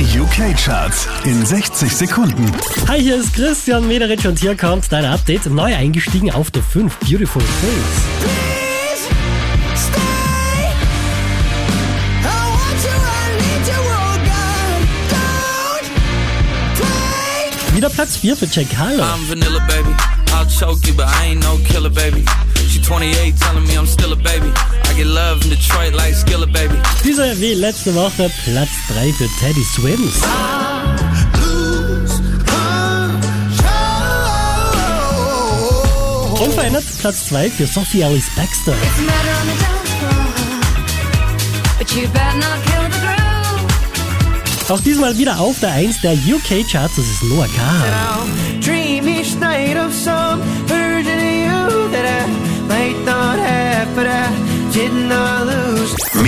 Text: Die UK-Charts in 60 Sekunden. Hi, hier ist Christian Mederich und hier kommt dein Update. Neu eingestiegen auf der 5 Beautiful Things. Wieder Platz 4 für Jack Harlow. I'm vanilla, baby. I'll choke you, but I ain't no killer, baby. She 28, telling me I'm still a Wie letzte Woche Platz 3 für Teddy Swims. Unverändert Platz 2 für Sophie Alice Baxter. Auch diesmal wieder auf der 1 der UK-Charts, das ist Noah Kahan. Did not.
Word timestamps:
Die 0.00 0.18
UK-Charts 0.18 1.06
in 1.24 1.44
60 1.44 1.94
Sekunden. 1.94 2.50
Hi, 2.88 2.98
hier 2.98 3.16
ist 3.16 3.34
Christian 3.34 3.86
Mederich 3.86 4.26
und 4.26 4.38
hier 4.38 4.56
kommt 4.56 4.90
dein 4.90 5.04
Update. 5.04 5.44
Neu 5.44 5.76
eingestiegen 5.76 6.30
auf 6.30 6.50
der 6.50 6.62
5 6.62 6.96
Beautiful 7.00 7.42
Things. 7.42 8.30
Wieder 17.74 17.90
Platz 17.90 18.16
4 18.16 18.36
für 18.36 18.46
Jack 18.46 18.68
Harlow. 18.78 19.02
I'm 19.02 19.28
vanilla, 19.28 19.60
baby. 19.68 19.94
I'll 20.32 20.46
choke 20.46 20.86
you, 20.88 20.94
but 20.94 21.08
I 21.08 21.32
ain't 21.32 21.42
no 21.42 21.58
killer, 21.70 21.90
baby. 21.90 22.24
She 22.70 22.80
28, 22.80 23.34
telling 23.38 23.66
me 23.66 23.76
I'm 23.76 23.86
still 23.86 24.14
a 24.14 24.16
Wie 27.36 27.54
letzte 27.54 27.94
Woche 27.94 28.30
Platz 28.44 28.70
3 28.88 29.12
für 29.12 29.28
Teddy 29.38 29.62
Swims. 29.62 30.20
Unverändert 36.40 36.84
Platz 36.98 37.26
2 37.28 37.50
für 37.50 37.66
Sophie 37.66 38.02
Alice 38.02 38.28
Baxter. 38.34 38.74
Auch 44.68 44.80
diesmal 44.80 45.16
wieder 45.16 45.38
auf 45.38 45.58
der 45.60 45.72
1 45.72 46.00
der 46.00 46.14
UK-Charts, 46.14 46.96
das 46.96 47.06
ist 47.06 47.22
Noah 47.22 47.46
Kahan. 47.56 47.88
Did 54.72 54.92
not. 54.92 55.39